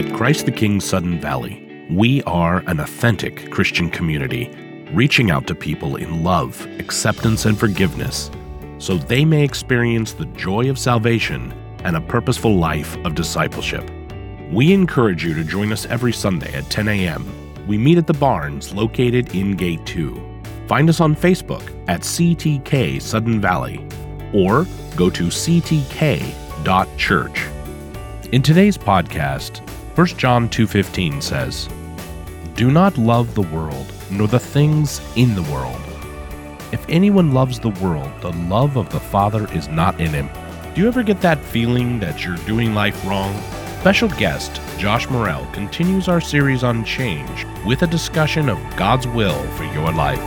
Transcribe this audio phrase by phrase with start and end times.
[0.00, 4.50] At Christ the King Sudden Valley, we are an authentic Christian community,
[4.94, 8.30] reaching out to people in love, acceptance, and forgiveness
[8.78, 11.52] so they may experience the joy of salvation
[11.84, 13.90] and a purposeful life of discipleship.
[14.50, 17.66] We encourage you to join us every Sunday at 10 a.m.
[17.66, 20.40] We meet at the Barns located in Gate 2.
[20.66, 23.86] Find us on Facebook at CTK Sudden Valley
[24.32, 26.30] or go to ctk.church.
[28.32, 29.69] In today's podcast,
[30.00, 31.68] 1 John 2:15 says,
[32.54, 35.78] "Do not love the world nor the things in the world.
[36.72, 40.30] If anyone loves the world, the love of the Father is not in him."
[40.74, 43.34] Do you ever get that feeling that you're doing life wrong?
[43.80, 49.42] Special guest Josh Morrell continues our series on change with a discussion of God's will
[49.58, 50.24] for your life.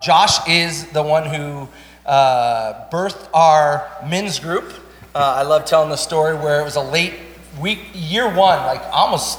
[0.00, 1.68] Josh is the one who
[2.06, 4.72] uh, birthed our men's group.
[5.14, 7.14] Uh, I love telling the story where it was a late
[7.60, 9.38] week, year one, like almost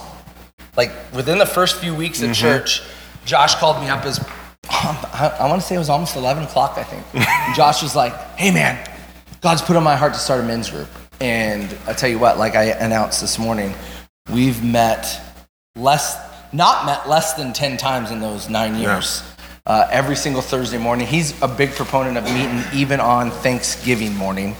[0.77, 2.81] like within the first few weeks at church.
[3.25, 4.23] Josh called me up as
[4.69, 7.05] I, I want to say it was almost 11 o'clock, I think.
[7.55, 8.77] Josh was like, "Hey, man,
[9.41, 10.89] God's put on my heart to start a men's group."
[11.19, 13.73] And I tell you what, like I announced this morning,
[14.31, 15.21] we've met
[15.75, 16.17] less,
[16.51, 19.23] not met less than 10 times in those nine years
[19.65, 21.07] uh, every single Thursday morning.
[21.07, 24.55] He's a big proponent of meeting even on Thanksgiving morning,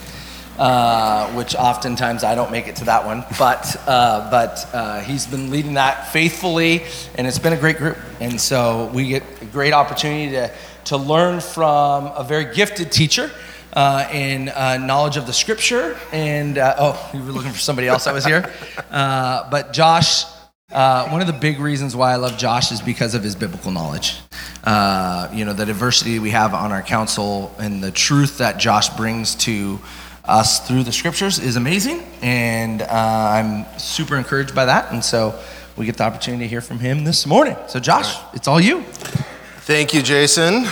[0.58, 3.26] uh, which oftentimes I don't make it to that one.
[3.38, 6.84] But uh, but uh, he's been leading that faithfully,
[7.16, 7.98] and it's been a great group.
[8.20, 10.52] And so we get a great opportunity to
[10.86, 13.32] to learn from a very gifted teacher.
[13.76, 18.04] Uh, in uh, knowledge of the scripture, and oh, you were looking for somebody else
[18.04, 18.54] that was here,
[18.92, 20.26] but Josh
[20.74, 23.70] uh, one of the big reasons why I love Josh is because of his biblical
[23.70, 24.18] knowledge.
[24.64, 28.90] Uh, you know, the diversity we have on our council and the truth that Josh
[28.90, 29.80] brings to
[30.26, 32.04] us through the scriptures is amazing.
[32.22, 34.92] And uh, I'm super encouraged by that.
[34.92, 35.40] And so
[35.76, 37.58] we get the opportunity to hear from him this morning.
[37.68, 38.84] So, Josh, it's all you.
[39.62, 40.66] Thank you, Jason.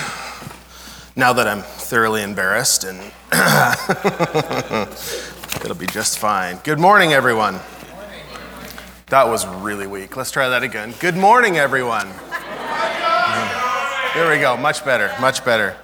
[1.14, 2.98] Now that I'm thoroughly embarrassed, and
[5.62, 6.58] it'll be just fine.
[6.64, 7.60] Good morning, everyone.
[9.08, 10.16] That was really weak.
[10.16, 10.94] Let's try that again.
[11.00, 12.08] Good morning, everyone.
[14.14, 14.56] There we go.
[14.56, 15.12] Much better.
[15.20, 15.76] Much better.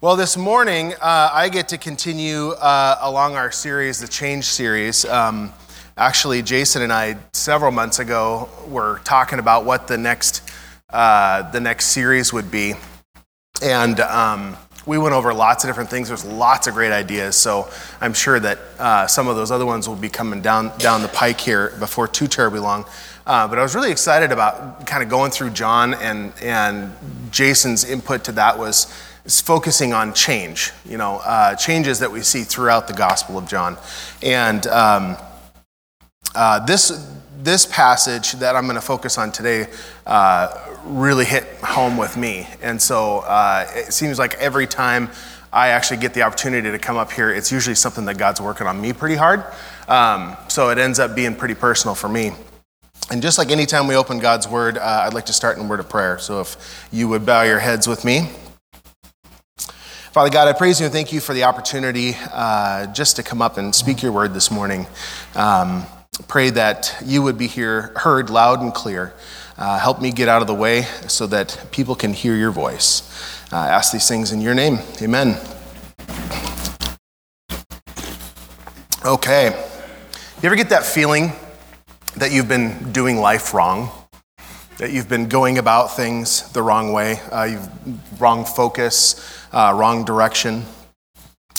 [0.00, 5.04] Well, this morning, uh, I get to continue uh, along our series, the Change series.
[5.04, 5.52] Um,
[5.96, 10.48] actually, Jason and I, several months ago, were talking about what the next,
[10.90, 12.74] uh, the next series would be.
[13.60, 16.06] And um, we went over lots of different things.
[16.06, 17.34] There's lots of great ideas.
[17.34, 17.68] So
[18.00, 21.08] I'm sure that uh, some of those other ones will be coming down, down the
[21.08, 22.84] pike here before too terribly long.
[23.26, 26.92] Uh, but I was really excited about kind of going through John and, and
[27.32, 28.86] Jason's input to that was
[29.28, 33.46] is focusing on change, you know, uh, changes that we see throughout the Gospel of
[33.46, 33.76] John.
[34.22, 35.18] And um,
[36.34, 37.06] uh, this,
[37.42, 39.66] this passage that I'm going to focus on today
[40.06, 42.48] uh, really hit home with me.
[42.62, 45.10] And so uh, it seems like every time
[45.52, 48.66] I actually get the opportunity to come up here, it's usually something that God's working
[48.66, 49.44] on me pretty hard.
[49.88, 52.32] Um, so it ends up being pretty personal for me.
[53.10, 55.68] And just like anytime we open God's Word, uh, I'd like to start in a
[55.68, 56.18] word of prayer.
[56.18, 58.30] So if you would bow your heads with me.
[60.12, 63.42] Father God, I praise you and thank you for the opportunity uh, just to come
[63.42, 64.86] up and speak your word this morning.
[65.34, 65.84] Um,
[66.28, 69.12] pray that you would be here, heard loud and clear.
[69.58, 73.02] Uh, help me get out of the way so that people can hear your voice.
[73.52, 74.78] Uh, ask these things in your name.
[75.02, 75.36] Amen.
[79.04, 79.50] Okay.
[80.42, 81.32] You ever get that feeling
[82.16, 83.90] that you've been doing life wrong?
[84.78, 87.20] That you've been going about things the wrong way?
[87.30, 90.64] Uh, you've wrong focus, uh, wrong direction?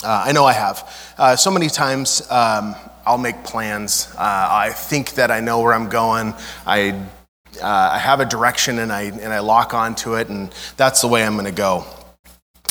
[0.02, 1.12] Uh, I know I have.
[1.18, 2.74] Uh, so many times um,
[3.04, 4.08] I'll make plans.
[4.16, 6.34] Uh, I think that I know where I'm going.
[6.66, 6.92] I,
[7.60, 11.08] uh, I have a direction and I, and I lock onto it, and that's the
[11.08, 11.84] way I'm going to go.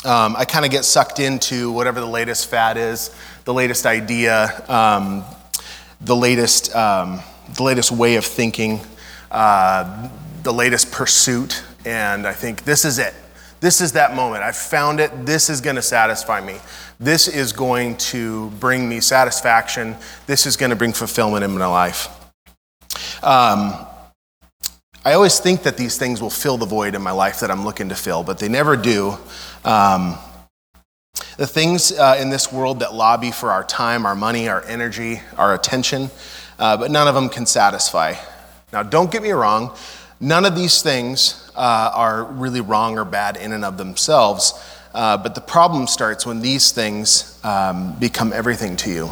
[0.05, 3.13] Um, I kind of get sucked into whatever the latest fad is,
[3.43, 5.25] the latest idea, um,
[5.99, 7.19] the latest, um,
[7.55, 8.79] the latest way of thinking,
[9.29, 10.09] uh,
[10.43, 13.13] the latest pursuit, and I think this is it.
[13.59, 14.43] This is that moment.
[14.43, 15.25] I found it.
[15.25, 16.57] This is going to satisfy me.
[16.99, 19.95] This is going to bring me satisfaction.
[20.27, 22.07] This is going to bring fulfillment in my life.
[23.21, 23.73] Um,
[25.03, 27.65] I always think that these things will fill the void in my life that I'm
[27.65, 29.17] looking to fill, but they never do.
[29.63, 30.17] Um,
[31.37, 35.21] the things uh, in this world that lobby for our time, our money, our energy,
[35.37, 36.09] our attention,
[36.59, 38.15] uh, but none of them can satisfy.
[38.71, 39.75] Now, don't get me wrong,
[40.19, 44.53] none of these things uh, are really wrong or bad in and of themselves,
[44.93, 49.11] uh, but the problem starts when these things um, become everything to you.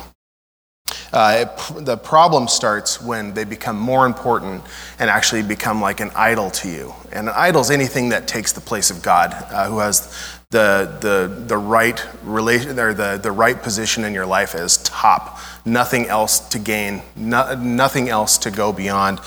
[1.11, 4.63] Uh, it, the problem starts when they become more important
[4.99, 6.93] and actually become like an idol to you.
[7.11, 10.13] And an idol is anything that takes the place of God, uh, who has
[10.49, 15.39] the, the, the right relation or the, the right position in your life as top.
[15.65, 19.19] Nothing else to gain, no, nothing else to go beyond.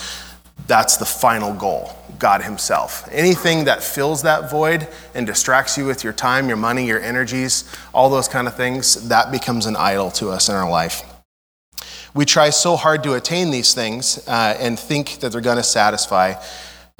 [0.70, 3.08] That's the final goal, God Himself.
[3.10, 4.86] Anything that fills that void
[5.16, 9.08] and distracts you with your time, your money, your energies, all those kind of things,
[9.08, 11.02] that becomes an idol to us in our life.
[12.14, 15.64] We try so hard to attain these things uh, and think that they're going to
[15.64, 16.34] satisfy.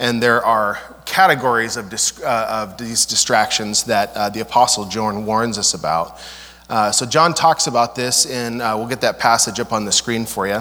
[0.01, 5.25] And there are categories of, dis- uh, of these distractions that uh, the Apostle John
[5.27, 6.21] warns us about.
[6.69, 9.93] Uh, so, John talks about this, and uh, we'll get that passage up on the
[9.93, 10.61] screen for you.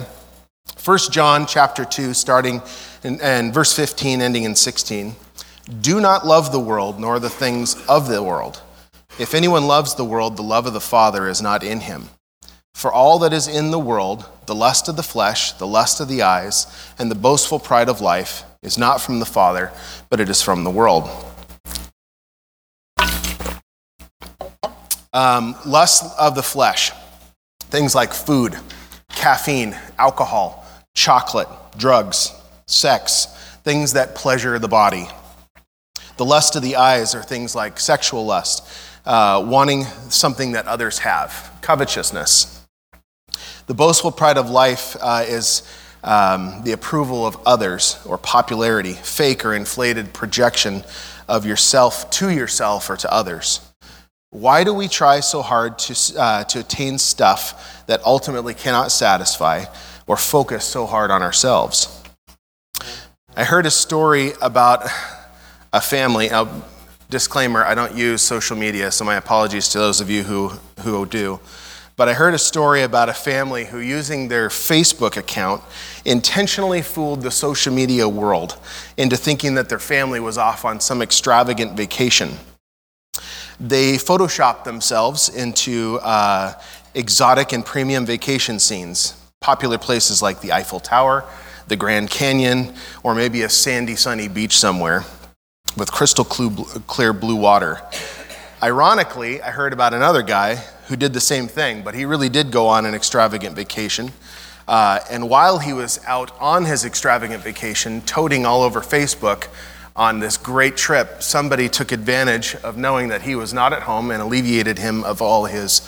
[0.84, 2.62] 1 John chapter 2, starting
[3.04, 5.16] in, and verse 15, ending in 16.
[5.82, 8.62] Do not love the world, nor the things of the world.
[9.20, 12.10] If anyone loves the world, the love of the Father is not in him.
[12.74, 16.08] For all that is in the world, the lust of the flesh, the lust of
[16.08, 16.66] the eyes,
[16.98, 19.72] and the boastful pride of life, is not from the Father,
[20.10, 21.10] but it is from the world.
[25.12, 26.92] Um, lust of the flesh,
[27.60, 28.58] things like food,
[29.10, 30.59] caffeine, alcohol,
[31.00, 31.48] chocolate,
[31.78, 32.34] drugs,
[32.68, 33.28] sex,
[33.64, 35.08] things that pleasure the body.
[36.18, 38.68] The lust of the eyes are things like sexual lust,
[39.06, 42.68] uh, wanting something that others have, covetousness.
[43.68, 45.64] The boastful pride of life uh, is
[46.04, 50.84] um, the approval of others or popularity, fake or inflated projection
[51.30, 53.62] of yourself to yourself or to others.
[54.32, 59.64] Why do we try so hard to, uh, to attain stuff that ultimately cannot satisfy
[60.10, 62.04] or focus so hard on ourselves?
[63.38, 64.86] I heard a story about
[65.72, 66.30] a family.
[66.30, 66.64] Now,
[67.10, 70.50] disclaimer I don't use social media, so my apologies to those of you who,
[70.82, 71.40] who do.
[71.96, 75.62] But I heard a story about a family who, using their Facebook account,
[76.06, 78.58] intentionally fooled the social media world
[78.98, 82.32] into thinking that their family was off on some extravagant vacation.
[83.60, 86.54] They photoshopped themselves into uh,
[86.96, 91.24] exotic and premium vacation scenes, popular places like the Eiffel Tower,
[91.70, 95.06] the Grand Canyon, or maybe a sandy, sunny beach somewhere
[95.78, 97.82] with crystal clear blue water.
[98.62, 100.56] Ironically, I heard about another guy
[100.88, 104.12] who did the same thing, but he really did go on an extravagant vacation.
[104.68, 109.48] Uh, and while he was out on his extravagant vacation, toting all over Facebook
[109.96, 114.12] on this great trip, somebody took advantage of knowing that he was not at home
[114.12, 115.82] and alleviated him of all his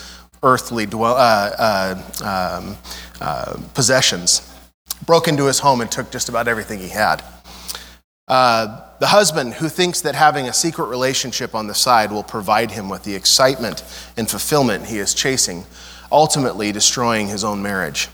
[0.44, 2.78] earthly dwell, uh, uh, um,
[3.22, 4.54] uh, possessions.
[5.06, 7.24] Broke into his home and took just about everything he had.
[8.28, 12.72] Uh, the husband who thinks that having a secret relationship on the side will provide
[12.72, 13.84] him with the excitement
[14.16, 15.66] and fulfillment he is chasing,
[16.12, 18.08] ultimately destroying his own marriage.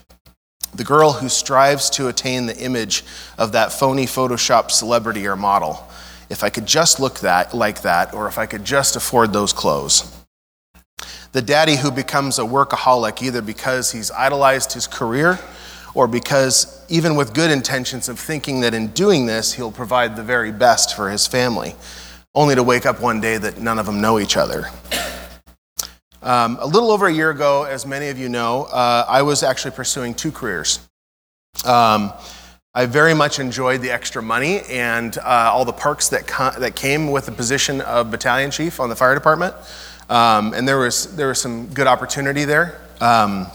[0.73, 3.03] The girl who strives to attain the image
[3.37, 5.87] of that phony Photoshop celebrity or model.
[6.29, 9.53] If I could just look that, like that, or if I could just afford those
[9.53, 10.16] clothes.
[11.37, 15.37] The daddy who becomes a workaholic either because he's idolized his career
[15.93, 20.23] or because, even with good intentions of thinking that in doing this, he'll provide the
[20.23, 21.75] very best for his family,
[22.33, 24.65] only to wake up one day that none of them know each other.
[26.23, 29.43] Um, a little over a year ago, as many of you know, uh, I was
[29.43, 30.79] actually pursuing two careers.
[31.65, 32.13] Um,
[32.73, 36.75] I very much enjoyed the extra money and uh, all the perks that, co- that
[36.75, 39.53] came with the position of battalion chief on the fire department.
[40.09, 42.81] Um, and there was, there was some good opportunity there.
[43.01, 43.47] Um,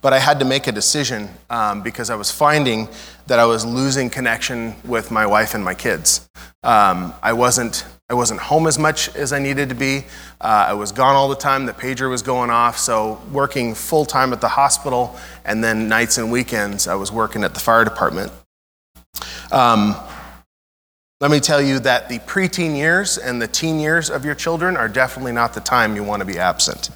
[0.00, 2.88] but I had to make a decision um, because I was finding
[3.26, 6.28] that I was losing connection with my wife and my kids.
[6.64, 10.04] Um, I, wasn't, I wasn't home as much as I needed to be.
[10.40, 11.66] Uh, I was gone all the time.
[11.66, 12.78] The pager was going off.
[12.78, 17.44] So, working full time at the hospital and then nights and weekends, I was working
[17.44, 18.32] at the fire department.
[19.52, 19.94] Um,
[21.20, 24.76] let me tell you that the preteen years and the teen years of your children
[24.76, 26.90] are definitely not the time you want to be absent.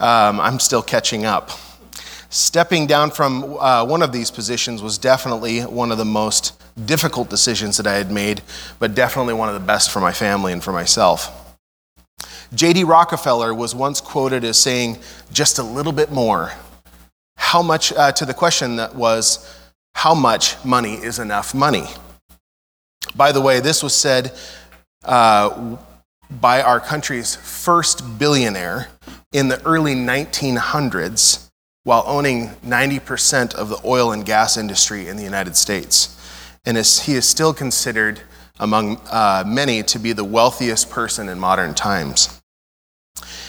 [0.00, 1.50] Um, I'm still catching up.
[2.30, 7.28] Stepping down from uh, one of these positions was definitely one of the most difficult
[7.28, 8.40] decisions that I had made,
[8.78, 11.58] but definitely one of the best for my family and for myself.
[12.54, 12.84] J.D.
[12.84, 14.96] Rockefeller was once quoted as saying,
[15.30, 16.52] just a little bit more.
[17.36, 19.46] How much, uh, to the question that was,
[19.94, 21.84] how much money is enough money?
[23.14, 24.32] By the way, this was said
[25.04, 25.76] uh,
[26.30, 28.88] by our country's first billionaire
[29.32, 31.48] in the early 1900s
[31.84, 36.18] while owning 90% of the oil and gas industry in the United States.
[36.64, 38.20] And is, he is still considered
[38.60, 42.40] among uh, many to be the wealthiest person in modern times.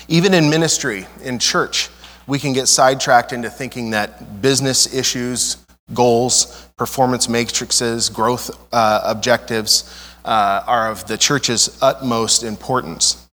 [0.07, 1.89] Even in ministry, in church,
[2.25, 5.57] We can get sidetracked into thinking that business issues,
[5.93, 9.89] goals, performance matrices, growth uh, objectives
[10.25, 13.27] uh, are of the church's utmost importance.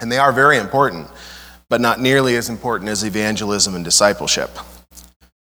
[0.00, 1.08] And they are very important,
[1.68, 4.50] but not nearly as important as evangelism and discipleship.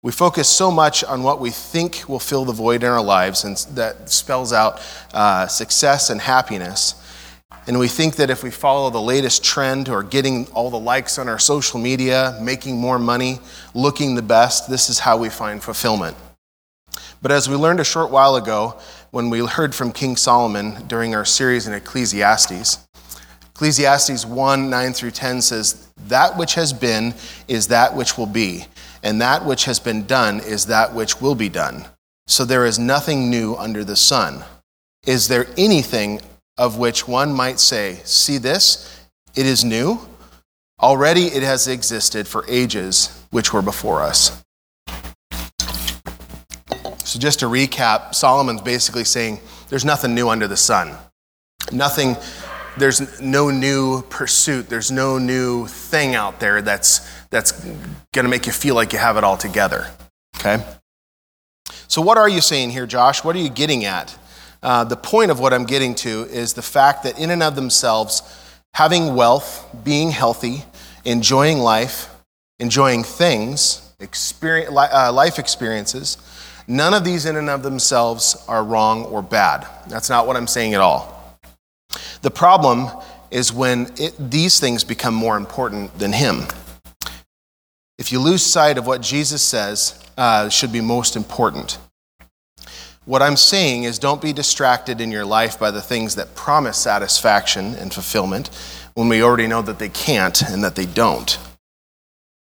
[0.03, 3.45] We focus so much on what we think will fill the void in our lives,
[3.45, 4.81] and that spells out
[5.13, 6.95] uh, success and happiness.
[7.67, 11.19] And we think that if we follow the latest trend or getting all the likes
[11.19, 13.41] on our social media, making more money,
[13.75, 16.17] looking the best, this is how we find fulfillment.
[17.23, 18.79] But as we learned a short while ago,
[19.11, 22.87] when we heard from King Solomon during our series in Ecclesiastes,
[23.55, 27.15] Ecclesiastes 1 9 through 10 says, That which has been
[27.49, 28.67] is that which will be
[29.03, 31.87] and that which has been done is that which will be done.
[32.27, 34.45] So there is nothing new under the sun.
[35.07, 36.21] Is there anything
[36.57, 40.01] of which one might say, See this, it is new?
[40.81, 44.45] Already it has existed for ages which were before us.
[47.09, 50.95] So, just to recap, Solomon's basically saying there's nothing new under the sun.
[51.73, 52.19] Nothing
[52.77, 57.01] there's no new pursuit, there's no new thing out there that's,
[57.31, 57.53] that's
[58.13, 59.89] going to make you feel like you have it all together.
[60.37, 60.63] Okay?
[61.89, 63.25] So, what are you saying here, Josh?
[63.25, 64.15] What are you getting at?
[64.63, 67.57] Uh, the point of what I'm getting to is the fact that, in and of
[67.57, 68.23] themselves,
[68.75, 70.65] having wealth, being healthy,
[71.07, 72.15] enjoying life,
[72.59, 76.19] enjoying things, experience, uh, life experiences,
[76.69, 79.67] none of these in and of themselves are wrong or bad.
[79.89, 81.37] That's not what I'm saying at all.
[82.23, 82.89] The problem
[83.31, 86.45] is when it, these things become more important than Him.
[87.99, 91.79] If you lose sight of what Jesus says uh, should be most important.
[93.05, 96.77] What I'm saying is don't be distracted in your life by the things that promise
[96.77, 98.51] satisfaction and fulfillment
[98.95, 101.39] when we already know that they can't and that they don't.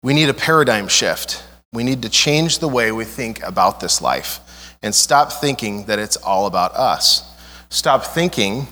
[0.04, 1.44] We need a paradigm shift.
[1.74, 4.40] We need to change the way we think about this life
[4.84, 7.30] and stop thinking that it's all about us.
[7.70, 8.68] Stop thinking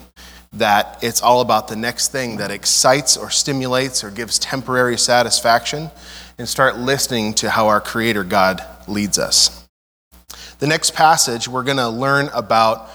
[0.54, 5.90] that it's all about the next thing that excites or stimulates or gives temporary satisfaction,
[6.38, 9.68] and start listening to how our Creator God leads us.
[10.60, 12.90] The next passage, we're going to learn about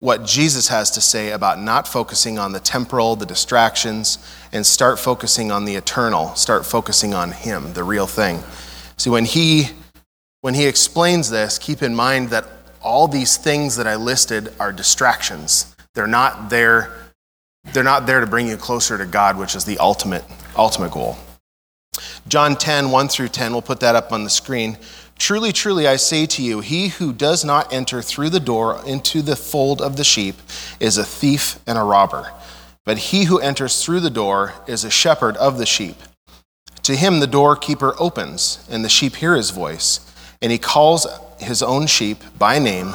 [0.00, 4.18] what Jesus has to say about not focusing on the temporal, the distractions,
[4.52, 8.42] and start focusing on the eternal, start focusing on Him, the real thing.
[8.98, 9.70] See, when He
[10.40, 12.46] when he explains this, keep in mind that
[12.80, 15.74] all these things that I listed are distractions.
[15.94, 16.92] They're not there,
[17.72, 20.24] they're not there to bring you closer to God, which is the ultimate,
[20.56, 21.16] ultimate goal.
[22.28, 24.78] John 10, 1 through 10, we'll put that up on the screen.
[25.18, 29.22] Truly, truly, I say to you, he who does not enter through the door into
[29.22, 30.36] the fold of the sheep
[30.78, 32.32] is a thief and a robber.
[32.84, 35.96] But he who enters through the door is a shepherd of the sheep.
[36.88, 40.00] To him the doorkeeper opens, and the sheep hear his voice,
[40.40, 41.06] and he calls
[41.38, 42.94] his own sheep by name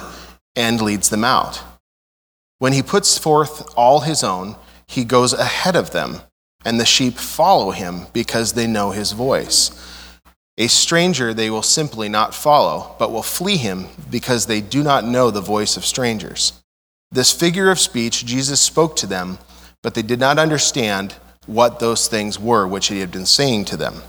[0.56, 1.62] and leads them out.
[2.58, 4.56] When he puts forth all his own,
[4.88, 6.22] he goes ahead of them,
[6.66, 9.70] and the sheep follow him because they know his voice.
[10.58, 15.06] A stranger they will simply not follow, but will flee him because they do not
[15.06, 16.54] know the voice of strangers.
[17.12, 19.38] This figure of speech Jesus spoke to them,
[19.84, 21.14] but they did not understand
[21.46, 24.02] what those things were which he had been saying to them.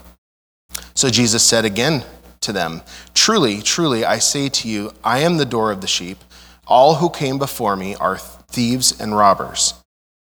[0.94, 2.04] So Jesus said again
[2.40, 2.82] to them,
[3.14, 6.18] Truly, truly, I say to you, I am the door of the sheep.
[6.66, 9.74] All who came before me are thieves and robbers.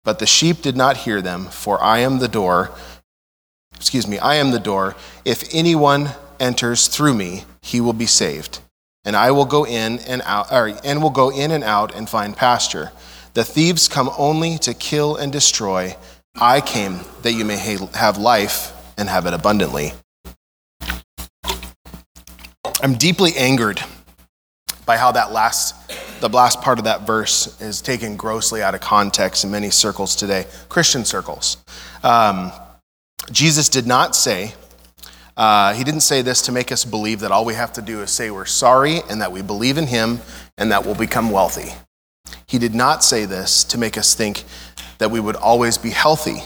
[0.05, 2.71] But the sheep did not hear them, for I am the door.
[3.75, 4.95] Excuse me, I am the door.
[5.25, 6.11] If anyone
[6.41, 8.61] enters through me, he will be saved.
[9.05, 12.09] And I will go in and out or, and will go in and out and
[12.09, 12.93] find pasture.
[13.35, 15.97] The thieves come only to kill and destroy.
[16.41, 17.57] I came that you may
[17.95, 19.93] have life and have it abundantly.
[22.81, 23.83] I'm deeply angered
[24.87, 25.75] by how that last
[26.21, 30.15] the last part of that verse is taken grossly out of context in many circles
[30.17, 31.57] today, Christian circles.
[32.03, 32.53] Um,
[33.31, 34.55] Jesus did not say,
[35.37, 38.01] uh, he didn't say this to make us believe that all we have to do
[38.01, 40.21] is say we're sorry and that we believe in him
[40.57, 41.73] and that we'll become wealthy.
[42.47, 44.45] He did not say this to make us think
[44.99, 46.43] that we would always be healthy.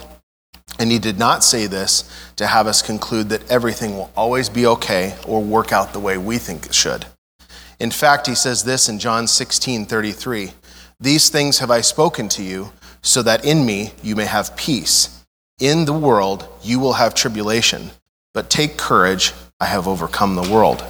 [0.79, 4.67] And he did not say this to have us conclude that everything will always be
[4.67, 7.07] okay or work out the way we think it should.
[7.79, 10.53] In fact, he says this in John 16 33
[11.01, 15.25] These things have I spoken to you, so that in me you may have peace.
[15.61, 17.91] In the world you will have tribulation,
[18.35, 20.85] but take courage, I have overcome the world.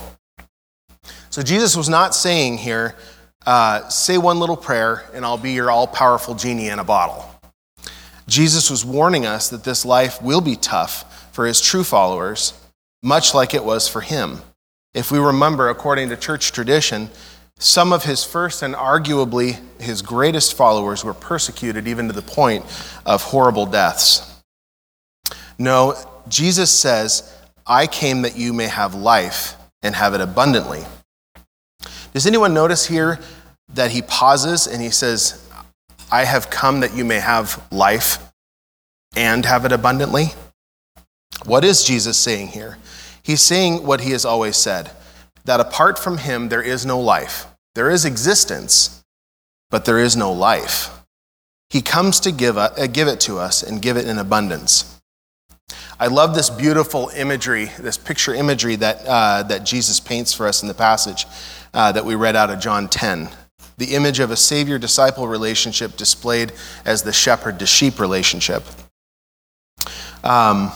[1.31, 2.95] So Jesus was not saying here,
[3.47, 7.32] uh, say one little prayer and I'll be your all powerful genie in a bottle.
[8.26, 12.52] Jesus was warning us that this life will be tough for his true followers,
[13.02, 14.41] much like it was for him.
[14.95, 17.11] If we remember, according to church tradition,
[17.59, 22.64] some of his first and arguably his greatest followers were persecuted even to the point
[23.07, 24.43] of horrible deaths.
[25.59, 25.95] No,
[26.29, 27.33] Jesus says,
[27.67, 30.85] I came that you may have life and have it abundantly.
[32.12, 33.19] Does anyone notice here
[33.75, 35.49] that he pauses and he says,
[36.12, 38.19] I have come that you may have life
[39.16, 40.26] and have it abundantly?
[41.47, 42.76] What is Jesus saying here?
[43.23, 44.90] He's saying what he has always said
[45.45, 47.47] that apart from him, there is no life.
[47.75, 49.02] There is existence,
[49.71, 50.90] but there is no life.
[51.71, 55.00] He comes to give, uh, give it to us and give it in abundance.
[55.99, 60.61] I love this beautiful imagery, this picture imagery that, uh, that Jesus paints for us
[60.62, 61.26] in the passage
[61.73, 63.31] uh, that we read out of John 10.
[63.83, 66.53] The image of a savior disciple relationship displayed
[66.85, 68.62] as the shepherd to sheep relationship.
[70.23, 70.71] Um,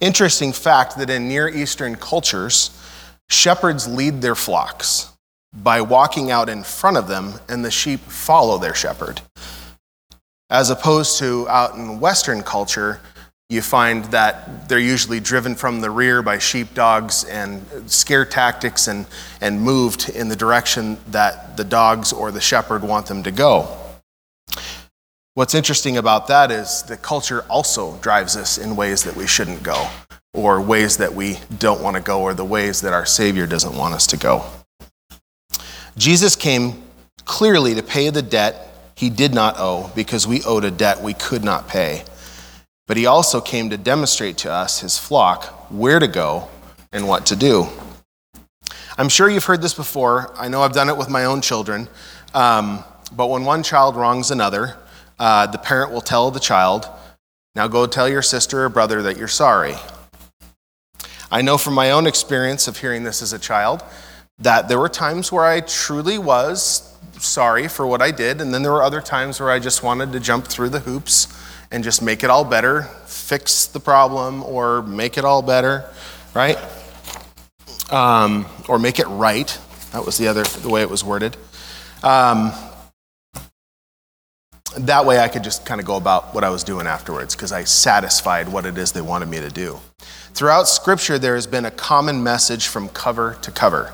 [0.00, 2.76] interesting fact that in Near Eastern cultures,
[3.30, 5.12] shepherds lead their flocks
[5.52, 9.20] by walking out in front of them, and the sheep follow their shepherd.
[10.50, 12.98] As opposed to out in Western culture,
[13.54, 19.06] you find that they're usually driven from the rear by sheepdogs and scare tactics and,
[19.40, 23.68] and moved in the direction that the dogs or the shepherd want them to go.
[25.34, 29.62] What's interesting about that is the culture also drives us in ways that we shouldn't
[29.62, 29.88] go,
[30.32, 33.76] or ways that we don't want to go, or the ways that our Savior doesn't
[33.76, 34.44] want us to go.
[35.96, 36.84] Jesus came
[37.24, 41.14] clearly to pay the debt he did not owe because we owed a debt we
[41.14, 42.04] could not pay.
[42.86, 46.48] But he also came to demonstrate to us, his flock, where to go
[46.92, 47.66] and what to do.
[48.98, 50.32] I'm sure you've heard this before.
[50.36, 51.88] I know I've done it with my own children.
[52.34, 54.76] Um, but when one child wrongs another,
[55.18, 56.88] uh, the parent will tell the child,
[57.54, 59.74] Now go tell your sister or brother that you're sorry.
[61.30, 63.82] I know from my own experience of hearing this as a child
[64.38, 68.62] that there were times where I truly was sorry for what I did, and then
[68.62, 71.28] there were other times where I just wanted to jump through the hoops
[71.74, 75.84] and just make it all better, fix the problem, or make it all better,
[76.32, 76.56] right?
[77.90, 79.58] Um, or make it right.
[79.90, 81.36] That was the other the way it was worded.
[82.04, 82.52] Um,
[84.78, 87.50] that way, I could just kind of go about what I was doing afterwards because
[87.50, 89.80] I satisfied what it is they wanted me to do.
[90.32, 93.92] Throughout Scripture, there has been a common message from cover to cover.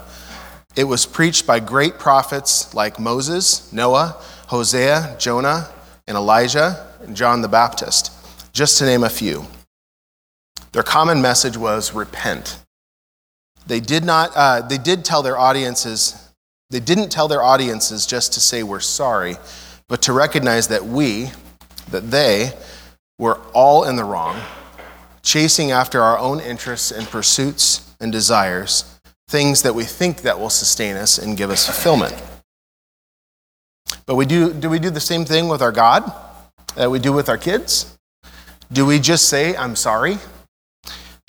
[0.77, 5.71] It was preached by great prophets like Moses, Noah, Hosea, Jonah,
[6.07, 8.13] and Elijah, and John the Baptist,
[8.53, 9.47] just to name a few.
[10.73, 12.63] Their common message was repent.
[13.67, 16.29] They did not, uh, they did tell their audiences,
[16.71, 19.37] they didn't tell their audiences just to say we're sorry,
[19.89, 21.31] but to recognize that we,
[21.91, 22.53] that they,
[23.21, 24.41] were all in the wrong,
[25.23, 30.51] chasing after our own interests and pursuits and desires, things that we think that will
[30.51, 32.15] sustain us and give us fulfillment.
[34.07, 36.11] But we do, do we do the same thing with our God
[36.77, 37.99] that we do with our kids?
[38.73, 40.19] Do we just say, I'm sorry,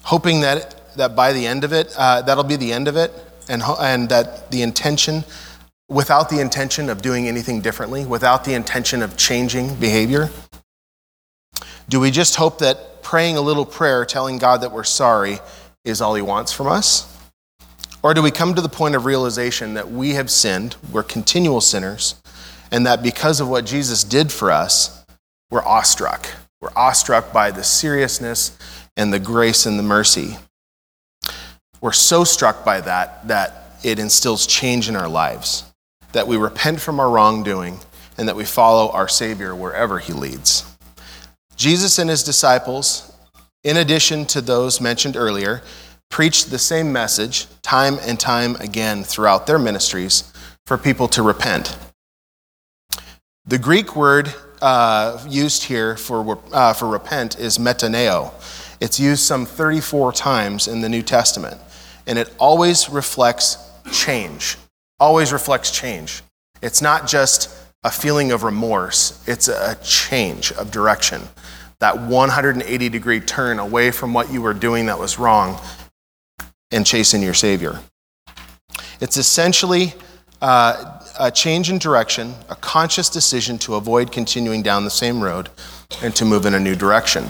[0.03, 3.11] hoping that, that by the end of it, uh, that'll be the end of it,
[3.49, 5.23] and, and that the intention,
[5.89, 10.29] without the intention of doing anything differently, without the intention of changing behavior?
[11.89, 15.39] Do we just hope that praying a little prayer, telling God that we're sorry,
[15.83, 17.07] is all He wants from us?
[18.03, 21.61] Or do we come to the point of realization that we have sinned, we're continual
[21.61, 22.15] sinners,
[22.71, 25.00] and that because of what Jesus did for us,
[25.51, 26.27] we're awestruck.
[26.61, 28.57] We're awestruck by the seriousness
[28.97, 30.37] and the grace and the mercy.
[31.81, 35.65] We're so struck by that that it instills change in our lives,
[36.13, 37.79] that we repent from our wrongdoing,
[38.17, 40.65] and that we follow our Savior wherever He leads.
[41.55, 43.11] Jesus and His disciples,
[43.63, 45.61] in addition to those mentioned earlier,
[46.09, 50.31] preached the same message time and time again throughout their ministries
[50.65, 51.77] for people to repent.
[53.45, 58.31] The Greek word uh, used here for, uh, for repent is metanoeo.
[58.79, 61.59] It's used some 34 times in the New Testament,
[62.07, 63.57] and it always reflects
[63.91, 64.57] change.
[64.99, 66.23] Always reflects change.
[66.61, 67.49] It's not just
[67.83, 71.21] a feeling of remorse, it's a change of direction.
[71.79, 75.59] That 180 degree turn away from what you were doing that was wrong
[76.69, 77.79] and chasing your Savior.
[78.99, 79.93] It's essentially
[80.41, 85.49] uh, a change in direction, a conscious decision to avoid continuing down the same road
[86.01, 87.27] and to move in a new direction.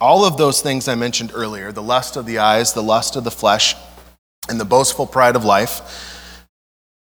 [0.00, 3.24] All of those things I mentioned earlier the lust of the eyes, the lust of
[3.24, 3.74] the flesh,
[4.48, 6.14] and the boastful pride of life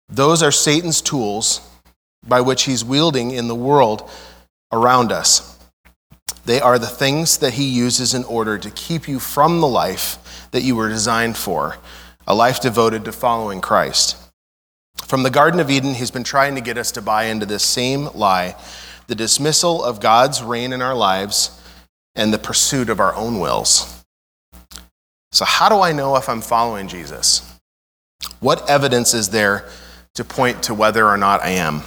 [0.09, 1.61] those are Satan's tools
[2.27, 4.09] by which he's wielding in the world
[4.71, 5.57] around us.
[6.45, 10.47] They are the things that He uses in order to keep you from the life
[10.51, 11.77] that you were designed for,
[12.27, 14.17] a life devoted to following Christ.
[14.97, 17.63] From the Garden of Eden, He's been trying to get us to buy into this
[17.63, 18.55] same lie
[19.07, 21.61] the dismissal of God's reign in our lives
[22.15, 24.03] and the pursuit of our own wills.
[25.31, 27.59] So, how do I know if I'm following Jesus?
[28.39, 29.67] What evidence is there
[30.15, 31.83] to point to whether or not I am?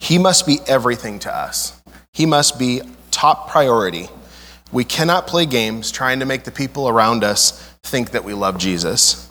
[0.00, 1.80] He must be everything to us.
[2.12, 4.08] He must be top priority.
[4.72, 8.58] We cannot play games trying to make the people around us think that we love
[8.58, 9.28] Jesus.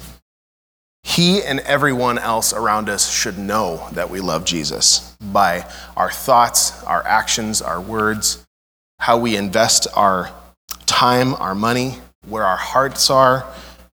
[1.03, 6.81] He and everyone else around us should know that we love Jesus by our thoughts,
[6.83, 8.45] our actions, our words,
[8.99, 10.31] how we invest our
[10.85, 11.97] time, our money,
[12.29, 13.45] where our hearts are,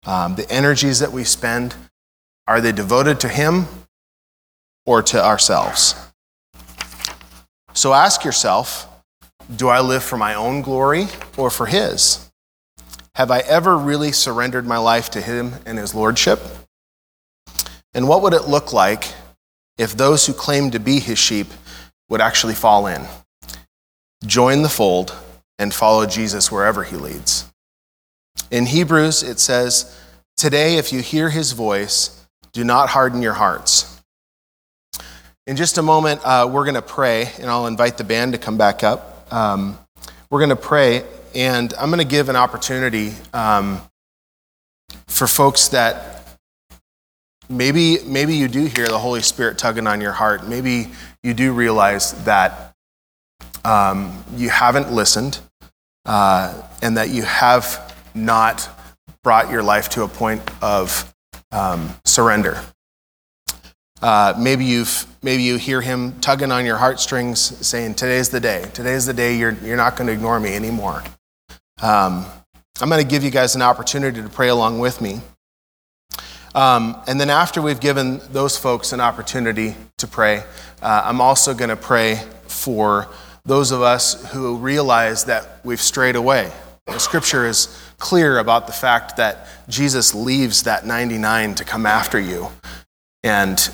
[0.06, 1.74] um, the energies that we spend.
[2.48, 3.66] Are they devoted to Him
[4.86, 5.96] or to ourselves?
[7.74, 8.86] So ask yourself
[9.56, 12.29] do I live for my own glory or for His?
[13.20, 16.40] Have I ever really surrendered my life to Him and His Lordship?
[17.94, 19.10] And what would it look like
[19.78, 21.48] if those who claim to be His sheep
[22.08, 23.06] would actually fall in,
[24.26, 25.14] join the fold,
[25.58, 27.52] and follow Jesus wherever He leads?
[28.52, 30.00] In Hebrews, it says,
[30.38, 34.02] Today, if you hear His voice, do not harden your hearts.
[35.46, 38.40] In just a moment, uh, we're going to pray, and I'll invite the band to
[38.40, 39.30] come back up.
[39.30, 39.78] Um,
[40.30, 41.04] we're going to pray,
[41.36, 43.82] and I'm going to give an opportunity um,
[45.08, 46.40] for folks that
[47.50, 50.48] maybe maybe you do hear the Holy Spirit tugging on your heart.
[50.48, 50.88] Maybe
[51.24, 52.76] you do realize that
[53.66, 55.40] um, you haven't listened,
[56.06, 58.70] uh, and that you have not
[59.24, 61.14] brought your life to a point of
[61.52, 62.62] um, surrender.
[64.02, 68.66] Uh, maybe you've maybe you hear him tugging on your heartstrings, saying, "Today's the day.
[68.74, 69.36] Today's the day.
[69.36, 71.04] You're you're not going to ignore me anymore."
[71.82, 72.26] Um,
[72.82, 75.22] I'm going to give you guys an opportunity to pray along with me.
[76.54, 80.44] Um, and then after we've given those folks an opportunity to pray,
[80.82, 83.08] uh, I'm also going to pray for
[83.46, 86.52] those of us who realize that we've strayed away.
[86.86, 92.20] The scripture is clear about the fact that Jesus leaves that 99 to come after
[92.20, 92.50] you.
[93.24, 93.70] And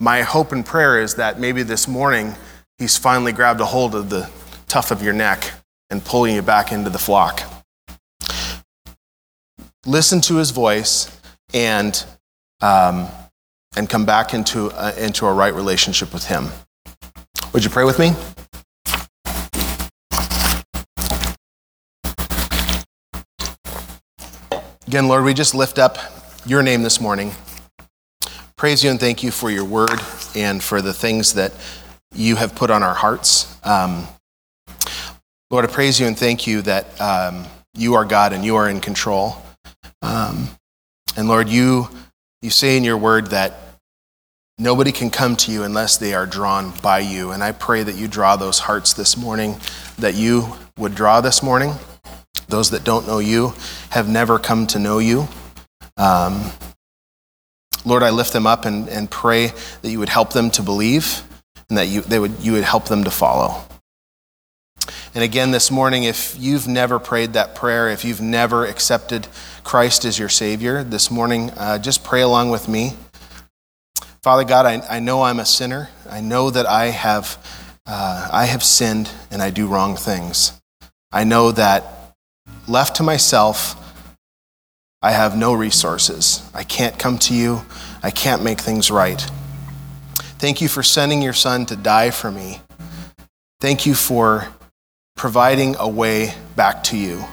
[0.00, 2.34] my hope and prayer is that maybe this morning
[2.78, 4.28] he's finally grabbed a hold of the
[4.66, 5.52] tuft of your neck
[5.90, 7.42] and pulling you back into the flock.
[9.86, 11.20] Listen to his voice
[11.54, 12.04] and,
[12.60, 13.08] um,
[13.76, 16.48] and come back into, uh, into a right relationship with him.
[17.52, 18.12] Would you pray with me?
[24.86, 25.98] Again, Lord, we just lift up
[26.46, 27.32] your name this morning
[28.58, 30.00] praise you and thank you for your word
[30.34, 31.52] and for the things that
[32.12, 33.56] you have put on our hearts.
[33.64, 34.08] Um,
[35.50, 38.68] Lord, I praise you and thank you that um, you are God and you are
[38.68, 39.34] in control.
[40.02, 40.50] Um,
[41.16, 41.88] and Lord, you,
[42.42, 43.54] you say in your word that
[44.58, 47.30] nobody can come to you unless they are drawn by you.
[47.30, 49.56] And I pray that you draw those hearts this morning,
[49.98, 51.72] that you would draw this morning.
[52.48, 53.54] Those that don't know you
[53.88, 55.28] have never come to know you.
[55.96, 56.52] Um,
[57.86, 61.22] Lord, I lift them up and, and pray that you would help them to believe
[61.70, 63.64] and that you, they would, you would help them to follow.
[65.14, 69.28] And again, this morning, if you've never prayed that prayer, if you've never accepted
[69.64, 72.94] Christ as your Savior, this morning, uh, just pray along with me.
[74.22, 75.90] Father God, I, I know I'm a sinner.
[76.08, 77.38] I know that I have,
[77.86, 80.52] uh, I have sinned and I do wrong things.
[81.12, 82.14] I know that
[82.66, 83.74] left to myself,
[85.00, 86.42] I have no resources.
[86.52, 87.62] I can't come to you.
[88.02, 89.20] I can't make things right.
[90.38, 92.60] Thank you for sending your son to die for me.
[93.60, 94.48] Thank you for
[95.18, 97.24] providing a way back to you,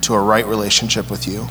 [0.00, 1.46] to a right relationship with you.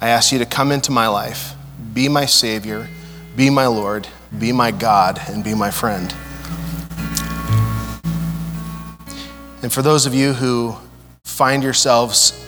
[0.00, 1.54] I ask you to come into my life,
[1.94, 2.88] be my Savior,
[3.36, 4.08] be my Lord,
[4.40, 6.12] be my God, and be my friend.
[9.62, 10.74] And for those of you who
[11.22, 12.44] find yourselves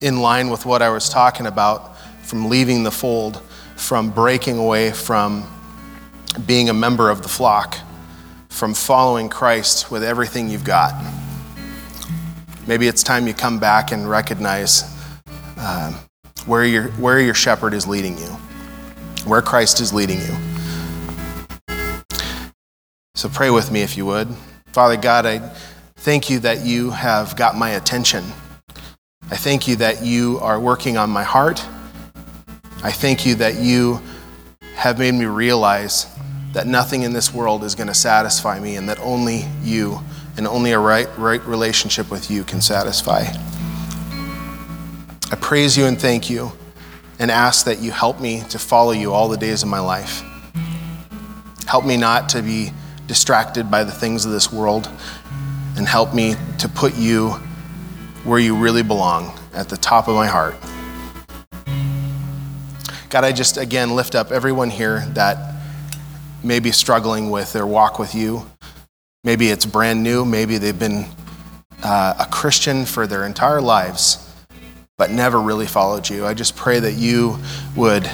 [0.00, 3.42] in line with what I was talking about from leaving the fold,
[3.74, 5.44] from breaking away from
[6.46, 7.78] being a member of the flock,
[8.54, 10.94] from following Christ with everything you've got.
[12.68, 14.84] Maybe it's time you come back and recognize
[15.58, 15.92] uh,
[16.46, 18.28] where, your, where your shepherd is leading you,
[19.26, 20.36] where Christ is leading you.
[23.16, 24.28] So pray with me if you would.
[24.72, 25.40] Father God, I
[25.96, 28.22] thank you that you have got my attention.
[29.32, 31.66] I thank you that you are working on my heart.
[32.84, 34.00] I thank you that you
[34.76, 36.06] have made me realize
[36.54, 40.00] that nothing in this world is going to satisfy me, and that only you
[40.36, 43.24] and only a right, right relationship with you can satisfy.
[45.30, 46.52] I praise you and thank you
[47.18, 50.22] and ask that you help me to follow you all the days of my life.
[51.66, 52.70] Help me not to be
[53.06, 54.88] distracted by the things of this world,
[55.76, 57.30] and help me to put you
[58.24, 60.54] where you really belong, at the top of my heart.
[63.10, 65.53] God, I just again lift up everyone here that
[66.44, 68.46] may be struggling with their walk with you.
[69.24, 71.06] Maybe it's brand new, maybe they've been
[71.82, 74.30] uh, a Christian for their entire lives,
[74.98, 76.26] but never really followed you.
[76.26, 77.38] I just pray that you
[77.74, 78.08] would,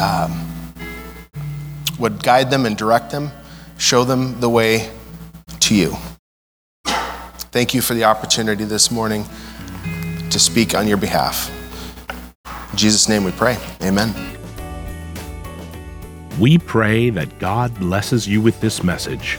[0.00, 0.72] um,
[1.98, 3.30] would guide them and direct them,
[3.78, 4.90] show them the way
[5.60, 5.96] to you.
[6.86, 9.24] Thank you for the opportunity this morning
[10.30, 11.50] to speak on your behalf.
[12.72, 13.56] In Jesus' name we pray.
[13.82, 14.35] Amen.
[16.38, 19.38] We pray that God blesses you with this message.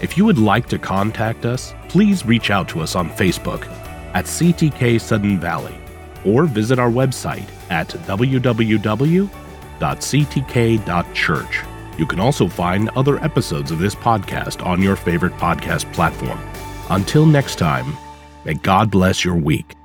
[0.00, 3.66] If you would like to contact us, please reach out to us on Facebook
[4.14, 5.76] at CTK Sudden Valley
[6.24, 9.30] or visit our website at www.ctk.church.
[11.98, 16.40] You can also find other episodes of this podcast on your favorite podcast platform.
[16.88, 17.94] Until next time,
[18.46, 19.79] may God bless your week.